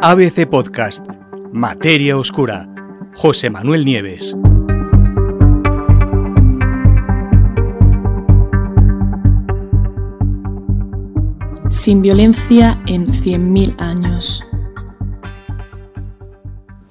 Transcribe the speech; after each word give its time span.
ABC 0.00 0.48
Podcast, 0.48 1.04
Materia 1.52 2.16
Oscura, 2.16 2.68
José 3.16 3.50
Manuel 3.50 3.84
Nieves. 3.84 4.32
Sin 11.68 12.00
violencia 12.00 12.80
en 12.86 13.08
100.000 13.08 13.74
años. 13.80 14.44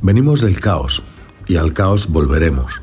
Venimos 0.00 0.40
del 0.40 0.60
caos 0.60 1.02
y 1.48 1.56
al 1.56 1.72
caos 1.72 2.08
volveremos. 2.08 2.80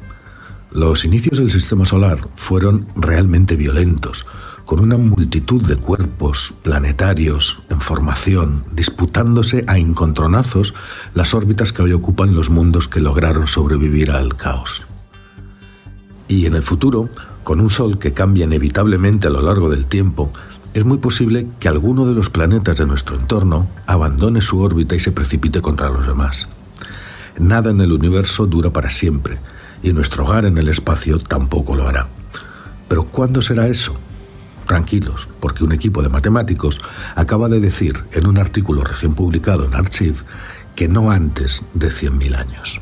Los 0.72 1.06
inicios 1.06 1.38
del 1.38 1.50
sistema 1.50 1.86
solar 1.86 2.20
fueron 2.36 2.90
realmente 2.98 3.56
violentos 3.56 4.26
con 4.70 4.82
una 4.82 4.98
multitud 4.98 5.66
de 5.66 5.78
cuerpos 5.78 6.54
planetarios 6.62 7.60
en 7.72 7.82
formación, 7.82 8.66
disputándose 8.72 9.64
a 9.66 9.80
encontronazos 9.80 10.76
las 11.16 11.34
órbitas 11.34 11.74
que 11.74 11.82
hoy 11.82 11.92
ocupan 11.92 12.36
los 12.36 12.52
mundos 12.52 12.88
que 12.88 13.00
lograron 13.00 13.48
sobrevivir 13.48 14.12
al 14.12 14.36
caos. 14.36 14.86
Y 16.28 16.46
en 16.46 16.54
el 16.54 16.62
futuro, 16.62 17.10
con 17.42 17.62
un 17.62 17.72
Sol 17.72 17.98
que 17.98 18.14
cambia 18.14 18.46
inevitablemente 18.46 19.26
a 19.26 19.32
lo 19.32 19.42
largo 19.42 19.72
del 19.72 19.88
tiempo, 19.88 20.32
es 20.76 20.86
muy 20.86 21.00
posible 21.00 21.48
que 21.60 21.68
alguno 21.68 22.06
de 22.06 22.14
los 22.14 22.30
planetas 22.30 22.78
de 22.78 22.86
nuestro 22.86 23.16
entorno 23.16 23.68
abandone 23.88 24.40
su 24.40 24.60
órbita 24.60 24.94
y 24.94 25.00
se 25.00 25.12
precipite 25.12 25.62
contra 25.62 25.90
los 25.90 26.06
demás. 26.06 26.48
Nada 27.40 27.72
en 27.72 27.82
el 27.82 27.92
universo 27.92 28.46
dura 28.46 28.70
para 28.70 28.92
siempre, 28.92 29.40
y 29.82 29.94
nuestro 29.94 30.26
hogar 30.26 30.46
en 30.46 30.60
el 30.60 30.68
espacio 30.68 31.18
tampoco 31.18 31.76
lo 31.76 31.88
hará. 31.88 32.08
Pero 32.88 33.06
¿cuándo 33.06 33.42
será 33.42 33.68
eso? 33.68 34.00
Tranquilos, 34.70 35.28
porque 35.40 35.64
un 35.64 35.72
equipo 35.72 36.04
de 36.04 36.10
matemáticos 36.10 36.80
acaba 37.16 37.50
de 37.50 37.60
decir 37.60 38.06
en 38.12 38.28
un 38.28 38.38
artículo 38.38 38.84
recién 38.84 39.16
publicado 39.16 39.66
en 39.66 39.74
Archive 39.74 40.20
que 40.76 40.88
no 40.88 41.12
antes 41.12 41.66
de 41.74 41.90
100.000 41.90 42.36
años. 42.38 42.80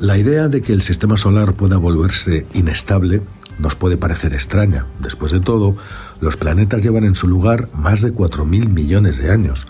La 0.00 0.18
idea 0.18 0.48
de 0.48 0.60
que 0.60 0.72
el 0.72 0.82
sistema 0.82 1.16
solar 1.16 1.54
pueda 1.54 1.76
volverse 1.76 2.46
inestable 2.52 3.22
nos 3.60 3.76
puede 3.76 3.96
parecer 3.96 4.34
extraña. 4.34 4.86
Después 4.98 5.30
de 5.30 5.40
todo, 5.40 5.76
los 6.20 6.36
planetas 6.36 6.82
llevan 6.82 7.04
en 7.04 7.14
su 7.14 7.28
lugar 7.28 7.68
más 7.72 8.02
de 8.02 8.12
4.000 8.12 8.68
millones 8.68 9.18
de 9.18 9.30
años, 9.30 9.68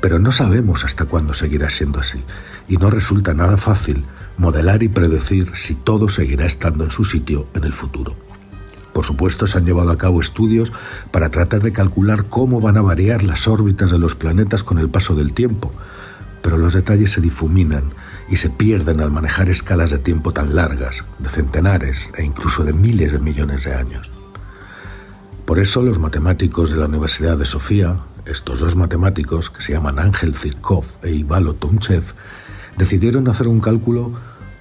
pero 0.00 0.18
no 0.18 0.32
sabemos 0.32 0.84
hasta 0.84 1.04
cuándo 1.04 1.34
seguirá 1.34 1.68
siendo 1.68 2.00
así, 2.00 2.22
y 2.68 2.78
no 2.78 2.88
resulta 2.90 3.34
nada 3.34 3.58
fácil 3.58 4.04
modelar 4.38 4.82
y 4.82 4.88
predecir 4.88 5.50
si 5.54 5.74
todo 5.74 6.08
seguirá 6.08 6.46
estando 6.46 6.84
en 6.84 6.90
su 6.90 7.04
sitio 7.04 7.48
en 7.54 7.64
el 7.64 7.74
futuro. 7.74 8.16
Por 8.94 9.04
supuesto, 9.04 9.48
se 9.48 9.58
han 9.58 9.64
llevado 9.64 9.90
a 9.90 9.98
cabo 9.98 10.20
estudios 10.20 10.72
para 11.10 11.30
tratar 11.30 11.60
de 11.60 11.72
calcular 11.72 12.26
cómo 12.28 12.60
van 12.60 12.76
a 12.76 12.82
variar 12.82 13.24
las 13.24 13.48
órbitas 13.48 13.90
de 13.90 13.98
los 13.98 14.14
planetas 14.14 14.62
con 14.62 14.78
el 14.78 14.88
paso 14.88 15.16
del 15.16 15.34
tiempo, 15.34 15.72
pero 16.40 16.58
los 16.58 16.74
detalles 16.74 17.10
se 17.10 17.20
difuminan 17.20 17.90
y 18.30 18.36
se 18.36 18.50
pierden 18.50 19.00
al 19.00 19.10
manejar 19.10 19.48
escalas 19.48 19.90
de 19.90 19.98
tiempo 19.98 20.32
tan 20.32 20.54
largas, 20.54 21.04
de 21.18 21.28
centenares 21.28 22.10
e 22.16 22.24
incluso 22.24 22.62
de 22.62 22.72
miles 22.72 23.12
de 23.12 23.18
millones 23.18 23.64
de 23.64 23.74
años. 23.74 24.12
Por 25.44 25.58
eso 25.58 25.82
los 25.82 25.98
matemáticos 25.98 26.70
de 26.70 26.76
la 26.76 26.86
Universidad 26.86 27.36
de 27.36 27.46
Sofía, 27.46 27.98
estos 28.26 28.60
dos 28.60 28.76
matemáticos 28.76 29.50
que 29.50 29.60
se 29.60 29.72
llaman 29.72 29.98
Ángel 29.98 30.36
Zirkov 30.36 30.84
e 31.02 31.10
Ivalo 31.10 31.54
Tomchev, 31.54 32.04
decidieron 32.78 33.28
hacer 33.28 33.48
un 33.48 33.58
cálculo 33.58 34.12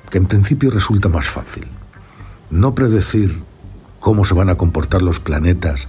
que 0.09 0.17
en 0.17 0.25
principio 0.25 0.71
resulta 0.71 1.07
más 1.07 1.27
fácil. 1.27 1.67
No 2.49 2.73
predecir 2.73 3.43
cómo 4.03 4.25
se 4.25 4.33
van 4.33 4.49
a 4.49 4.55
comportar 4.55 5.01
los 5.01 5.21
planetas 5.21 5.87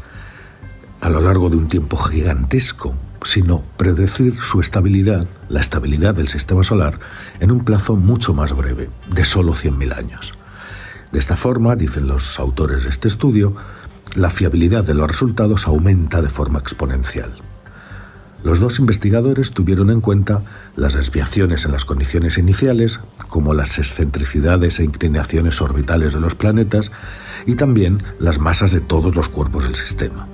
a 1.00 1.10
lo 1.10 1.20
largo 1.20 1.50
de 1.50 1.56
un 1.56 1.66
tiempo 1.66 1.96
gigantesco, 1.96 2.94
sino 3.24 3.64
predecir 3.76 4.40
su 4.40 4.60
estabilidad, 4.60 5.26
la 5.48 5.60
estabilidad 5.60 6.14
del 6.14 6.28
sistema 6.28 6.62
solar, 6.62 7.00
en 7.40 7.50
un 7.50 7.64
plazo 7.64 7.96
mucho 7.96 8.32
más 8.32 8.52
breve, 8.52 8.88
de 9.10 9.24
solo 9.24 9.52
100.000 9.52 9.98
años. 9.98 10.34
De 11.10 11.18
esta 11.18 11.34
forma, 11.34 11.74
dicen 11.74 12.06
los 12.06 12.38
autores 12.38 12.84
de 12.84 12.90
este 12.90 13.08
estudio, 13.08 13.56
la 14.14 14.30
fiabilidad 14.30 14.84
de 14.84 14.94
los 14.94 15.08
resultados 15.08 15.66
aumenta 15.66 16.22
de 16.22 16.28
forma 16.28 16.60
exponencial. 16.60 17.34
Los 18.44 18.60
dos 18.60 18.78
investigadores 18.78 19.52
tuvieron 19.52 19.88
en 19.88 20.02
cuenta 20.02 20.42
las 20.76 20.92
desviaciones 20.92 21.64
en 21.64 21.72
las 21.72 21.86
condiciones 21.86 22.36
iniciales, 22.36 23.00
como 23.28 23.54
las 23.54 23.78
excentricidades 23.78 24.78
e 24.78 24.84
inclinaciones 24.84 25.62
orbitales 25.62 26.12
de 26.12 26.20
los 26.20 26.34
planetas, 26.34 26.92
y 27.46 27.54
también 27.54 28.02
las 28.18 28.38
masas 28.38 28.72
de 28.72 28.80
todos 28.80 29.16
los 29.16 29.30
cuerpos 29.30 29.64
del 29.64 29.74
sistema. 29.74 30.28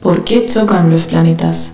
¿Por 0.00 0.24
qué 0.24 0.46
chocan 0.46 0.90
los 0.90 1.04
planetas? 1.04 1.70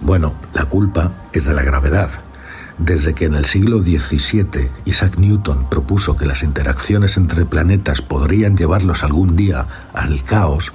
Bueno, 0.00 0.34
la 0.54 0.66
culpa 0.66 1.10
es 1.32 1.46
de 1.46 1.54
la 1.54 1.62
gravedad, 1.62 2.12
desde 2.78 3.14
que 3.14 3.24
en 3.24 3.34
el 3.34 3.44
siglo 3.44 3.80
XVII 3.80 4.70
Isaac 4.84 5.18
Newton 5.18 5.68
propuso 5.68 6.16
que 6.16 6.26
las 6.26 6.42
interacciones 6.42 7.16
entre 7.16 7.44
planetas 7.44 8.02
podrían 8.02 8.56
llevarlos 8.56 9.02
algún 9.02 9.36
día 9.36 9.66
al 9.92 10.22
caos, 10.22 10.72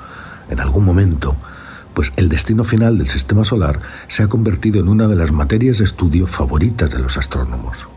en 0.49 0.59
algún 0.59 0.85
momento, 0.85 1.35
pues 1.93 2.11
el 2.17 2.29
destino 2.29 2.63
final 2.63 2.97
del 2.97 3.09
sistema 3.09 3.45
solar 3.45 3.79
se 4.07 4.23
ha 4.23 4.27
convertido 4.27 4.79
en 4.79 4.89
una 4.89 5.07
de 5.07 5.15
las 5.15 5.31
materias 5.31 5.77
de 5.77 5.85
estudio 5.85 6.27
favoritas 6.27 6.89
de 6.89 6.99
los 6.99 7.17
astrónomos. 7.17 7.87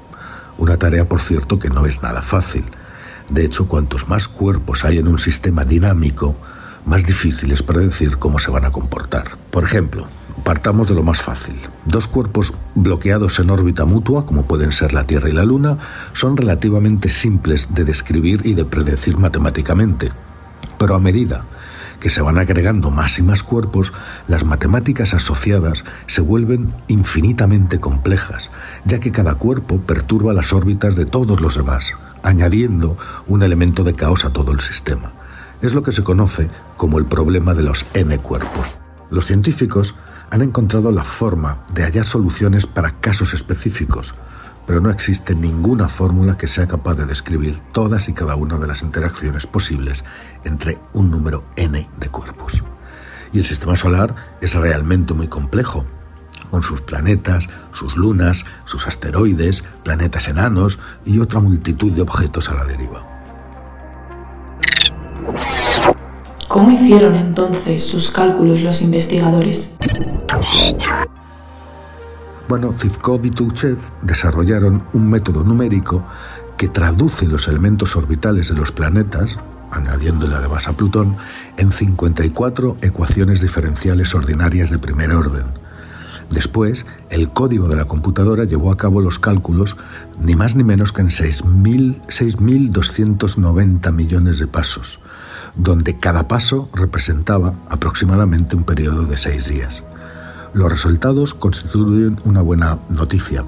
Una 0.59 0.77
tarea, 0.77 1.09
por 1.09 1.21
cierto, 1.21 1.59
que 1.59 1.69
no 1.69 1.87
es 1.87 2.03
nada 2.03 2.23
fácil. 2.23 2.65
De 3.31 3.45
hecho, 3.45 3.67
cuantos 3.67 4.09
más 4.09 4.29
cuerpos 4.29 4.85
hay 4.85 4.99
en 4.99 5.09
un 5.09 5.19
sistema 5.19 5.65
dinámico, 5.65 6.37
más 6.85 7.05
difícil 7.05 7.51
es 7.51 7.63
predecir 7.63 8.19
cómo 8.19 8.39
se 8.39 8.51
van 8.51 8.65
a 8.65 8.71
comportar. 8.71 9.37
Por 9.51 9.65
ejemplo, 9.65 10.09
Partamos 10.47 10.89
de 10.89 10.95
lo 10.95 11.03
más 11.03 11.23
fácil. 11.23 11.57
Dos 11.87 12.07
cuerpos 12.07 12.55
bloqueados 12.77 13.41
en 13.41 13.51
órbita 13.51 13.85
mutua, 13.85 14.27
como 14.27 14.45
pueden 14.45 14.71
ser 14.71 14.93
la 14.93 15.05
Tierra 15.05 15.29
y 15.29 15.33
la 15.33 15.45
Luna, 15.45 15.79
son 16.13 16.37
relativamente 16.37 17.09
simples 17.09 17.75
de 17.75 17.83
describir 17.83 18.47
y 18.47 18.55
de 18.55 18.65
predecir 18.65 19.19
matemáticamente. 19.19 20.13
Pero 20.79 20.95
a 20.95 21.01
medida 21.01 21.45
que 21.99 22.11
se 22.11 22.23
van 22.23 22.39
agregando 22.39 22.93
más 22.93 23.19
y 23.19 23.25
más 23.25 23.43
cuerpos, 23.43 23.93
las 24.29 24.45
matemáticas 24.45 25.15
asociadas 25.15 25.85
se 26.07 26.21
vuelven 26.21 26.73
infinitamente 26.87 27.81
complejas, 27.81 28.53
ya 28.85 29.01
que 29.01 29.11
cada 29.11 29.35
cuerpo 29.35 29.81
perturba 29.81 30.33
las 30.33 30.53
órbitas 30.53 30.95
de 30.95 31.07
todos 31.07 31.41
los 31.41 31.57
demás, 31.57 31.95
añadiendo 32.23 32.97
un 33.27 33.43
elemento 33.43 33.83
de 33.83 33.95
caos 33.95 34.25
a 34.25 34.33
todo 34.33 34.53
el 34.53 34.61
sistema. 34.61 35.11
Es 35.61 35.75
lo 35.75 35.83
que 35.83 35.91
se 35.91 36.05
conoce 36.05 36.49
como 36.77 37.01
el 37.01 37.07
problema 37.07 37.53
de 37.53 37.65
los 37.65 37.85
n 37.95 38.17
cuerpos. 38.21 38.79
Los 39.11 39.27
científicos 39.27 39.97
han 40.31 40.43
encontrado 40.43 40.91
la 40.91 41.05
forma 41.05 41.65
de 41.73 41.85
hallar 41.85 42.05
soluciones 42.05 42.67
para 42.67 42.93
casos 43.01 43.35
específicos, 43.35 44.15
pero 44.67 44.81
no 44.81 44.91
existe 44.91 45.35
ninguna 45.35 45.89
fórmula 45.89 46.37
que 46.37 46.49
sea 46.49 46.67
capaz 46.67 46.95
de 46.95 47.07
describir 47.07 47.61
todas 47.73 48.09
y 48.09 48.13
cada 48.13 48.35
una 48.37 48.59
de 48.59 48.67
las 48.67 48.83
interacciones 48.83 49.47
posibles 49.47 50.05
entre 50.45 50.79
un 50.93 51.11
número 51.11 51.45
n 51.57 51.89
de 51.97 52.09
cuerpos. 52.09 52.65
Y 53.33 53.39
el 53.39 53.45
sistema 53.45 53.77
solar 53.77 54.15
es 54.41 54.55
realmente 54.55 55.15
muy 55.15 55.29
complejo, 55.29 55.87
con 56.51 56.63
sus 56.63 56.81
planetas, 56.81 57.49
sus 57.73 57.97
lunas, 57.97 58.45
sus 58.65 58.87
asteroides, 58.87 59.65
planetas 59.85 60.29
enanos 60.29 60.79
y 61.05 61.19
otra 61.19 61.41
multitud 61.41 61.93
de 61.93 62.03
objetos 62.03 62.49
a 62.49 62.55
la 62.55 62.65
deriva. 62.65 63.16
¿Cómo 66.57 66.71
hicieron 66.71 67.15
entonces 67.17 67.83
sus 67.83 68.11
cálculos 68.11 68.63
los 68.63 68.81
investigadores? 68.81 69.69
Bueno, 72.49 72.73
Zivkov 72.73 73.27
y 73.27 73.31
Tuchev 73.31 73.77
desarrollaron 74.01 74.83
un 74.95 75.11
método 75.11 75.45
numérico 75.45 76.03
que 76.57 76.69
traduce 76.69 77.27
los 77.27 77.47
elementos 77.47 77.95
orbitales 77.95 78.49
de 78.49 78.55
los 78.55 78.73
planetas, 78.73 79.39
añadiéndole 79.71 80.35
además 80.35 80.67
a 80.67 80.73
Plutón, 80.73 81.19
en 81.59 81.73
54 81.73 82.79
ecuaciones 82.81 83.43
diferenciales 83.43 84.15
ordinarias 84.15 84.71
de 84.71 84.79
primer 84.79 85.13
orden. 85.13 85.45
Después, 86.31 86.87
el 87.11 87.29
código 87.29 87.69
de 87.69 87.77
la 87.77 87.85
computadora 87.85 88.45
llevó 88.45 88.73
a 88.73 88.79
cabo 88.79 89.03
los 89.03 89.19
cálculos 89.19 89.77
ni 90.23 90.35
más 90.35 90.57
ni 90.57 90.65
menos 90.65 90.93
que 90.93 91.03
en 91.03 91.09
6.290 91.09 93.93
millones 93.93 94.39
de 94.39 94.47
pasos, 94.47 95.01
donde 95.57 95.99
cada 95.99 96.29
paso 96.29 96.69
representaba 96.75 97.55
aproximadamente 97.69 98.57
un 98.57 98.65
periodo 98.65 99.05
de 99.05 99.17
seis 99.17 99.49
días. 99.49 99.83
Los 100.53 100.71
resultados 100.71 101.35
constituyen 101.35 102.19
una 102.25 102.43
buena 102.43 102.79
noticia, 102.89 103.45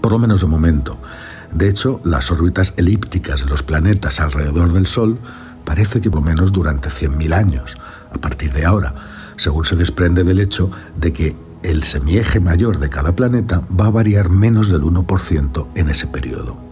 por 0.00 0.12
lo 0.12 0.18
menos 0.18 0.40
de 0.40 0.46
momento. 0.46 0.98
De 1.52 1.68
hecho, 1.68 2.00
las 2.04 2.30
órbitas 2.30 2.74
elípticas 2.76 3.40
de 3.40 3.46
los 3.46 3.62
planetas 3.62 4.20
alrededor 4.20 4.72
del 4.72 4.86
Sol 4.86 5.18
parece 5.64 6.00
que 6.00 6.10
por 6.10 6.20
lo 6.20 6.26
menos 6.26 6.52
durante 6.52 6.88
100.000 6.88 7.34
años, 7.34 7.76
a 8.14 8.18
partir 8.18 8.52
de 8.52 8.64
ahora, 8.64 8.94
según 9.36 9.64
se 9.64 9.76
desprende 9.76 10.24
del 10.24 10.40
hecho 10.40 10.70
de 10.96 11.12
que 11.12 11.36
el 11.62 11.82
semieje 11.82 12.40
mayor 12.40 12.78
de 12.78 12.88
cada 12.88 13.14
planeta 13.16 13.62
va 13.78 13.86
a 13.86 13.90
variar 13.90 14.28
menos 14.28 14.70
del 14.70 14.82
1% 14.82 15.66
en 15.74 15.88
ese 15.88 16.06
periodo. 16.06 16.67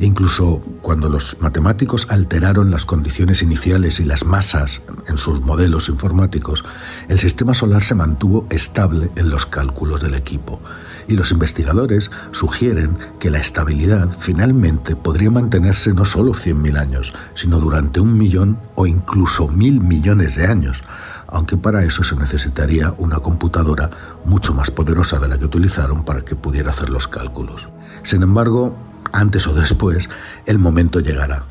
Incluso 0.00 0.62
cuando 0.80 1.08
los 1.08 1.36
matemáticos 1.40 2.06
alteraron 2.08 2.70
las 2.70 2.84
condiciones 2.84 3.42
iniciales 3.42 3.98
y 3.98 4.04
las 4.04 4.24
masas 4.24 4.80
en 5.08 5.18
sus 5.18 5.40
modelos 5.40 5.88
informáticos, 5.88 6.64
el 7.08 7.18
sistema 7.18 7.52
solar 7.52 7.82
se 7.82 7.96
mantuvo 7.96 8.46
estable 8.48 9.10
en 9.16 9.28
los 9.28 9.44
cálculos 9.44 10.00
del 10.00 10.14
equipo. 10.14 10.60
Y 11.08 11.16
los 11.16 11.32
investigadores 11.32 12.12
sugieren 12.30 12.96
que 13.18 13.30
la 13.30 13.38
estabilidad 13.38 14.08
finalmente 14.16 14.94
podría 14.94 15.30
mantenerse 15.30 15.92
no 15.92 16.04
solo 16.04 16.32
100.000 16.32 16.78
años, 16.78 17.12
sino 17.34 17.58
durante 17.58 17.98
un 17.98 18.16
millón 18.16 18.58
o 18.76 18.86
incluso 18.86 19.48
mil 19.48 19.80
millones 19.80 20.36
de 20.36 20.46
años, 20.46 20.82
aunque 21.26 21.56
para 21.56 21.82
eso 21.82 22.04
se 22.04 22.14
necesitaría 22.14 22.94
una 22.98 23.18
computadora 23.18 23.90
mucho 24.24 24.54
más 24.54 24.70
poderosa 24.70 25.18
de 25.18 25.28
la 25.28 25.38
que 25.38 25.46
utilizaron 25.46 26.04
para 26.04 26.20
que 26.20 26.36
pudiera 26.36 26.70
hacer 26.70 26.88
los 26.88 27.08
cálculos. 27.08 27.68
Sin 28.02 28.22
embargo, 28.22 28.76
antes 29.12 29.46
o 29.46 29.54
después, 29.54 30.08
el 30.46 30.58
momento 30.58 31.00
llegará. 31.00 31.44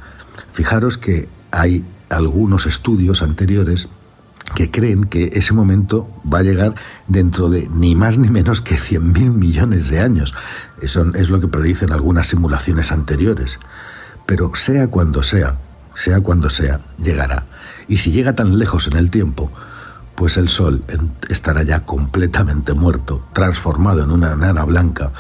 Fijaros 0.52 0.98
que 0.98 1.28
hay 1.52 1.86
algunos 2.10 2.66
estudios 2.66 3.22
anteriores 3.22 3.90
que 4.56 4.72
creen 4.72 5.04
que 5.04 5.32
ese 5.34 5.54
momento 5.54 6.10
va 6.32 6.40
a 6.40 6.44
llegar 6.44 6.74
dentro 7.08 7.50
de 7.50 7.68
ni 7.70 7.96
más 7.96 8.18
ni 8.18 8.30
menos 8.30 8.62
que 8.62 8.76
100.000 8.76 9.34
millones 9.34 9.90
de 9.90 10.00
años. 10.00 10.34
Eso 10.82 11.06
es 11.16 11.30
lo 11.30 11.40
que 11.40 11.48
predicen 11.48 11.92
algunas 11.92 12.28
simulaciones 12.28 12.92
anteriores. 12.92 13.60
Pero 14.26 14.52
sea 14.56 14.88
cuando 14.88 15.24
sea, 15.24 15.58
sea 15.94 16.22
cuando 16.22 16.50
sea, 16.50 16.82
llegará. 16.98 17.46
Y 17.88 17.98
si 17.98 18.12
llega 18.12 18.36
tan 18.36 18.58
lejos 18.58 18.88
en 18.88 18.98
el 18.98 19.12
tiempo, 19.12 19.52
pues 20.16 20.38
el 20.38 20.50
Sol 20.50 20.84
estará 21.30 21.64
ya 21.64 21.86
completamente 21.86 22.74
muerto, 22.74 23.24
transformado 23.34 24.04
en 24.04 24.12
una 24.12 24.36
nana 24.36 24.64
blanca, 24.64 25.12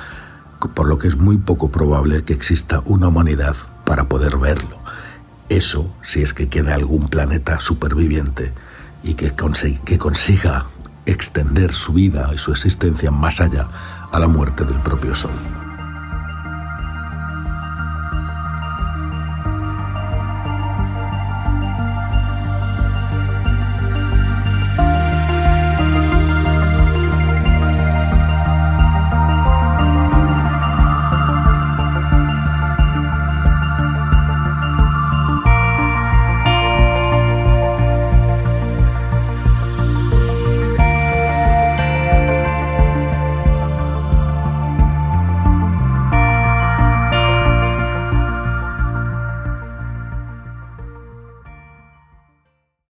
por 0.73 0.87
lo 0.87 0.97
que 0.97 1.07
es 1.07 1.17
muy 1.17 1.37
poco 1.37 1.69
probable 1.69 2.23
que 2.23 2.33
exista 2.33 2.81
una 2.85 3.07
humanidad 3.07 3.55
para 3.85 4.09
poder 4.09 4.37
verlo. 4.37 4.77
Eso 5.49 5.93
si 6.01 6.21
es 6.21 6.33
que 6.33 6.49
queda 6.49 6.75
algún 6.75 7.07
planeta 7.07 7.59
superviviente 7.59 8.53
y 9.03 9.13
que, 9.13 9.31
consiga 9.31 10.65
extender 11.05 11.71
su 11.71 11.93
vida 11.93 12.29
y 12.33 12.37
su 12.37 12.51
existencia 12.51 13.11
más 13.11 13.39
allá 13.39 13.67
a 14.11 14.19
la 14.19 14.27
muerte 14.27 14.65
del 14.65 14.79
propio 14.79 15.15
Sol. 15.15 15.66